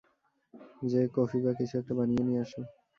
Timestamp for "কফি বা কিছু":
1.15-1.73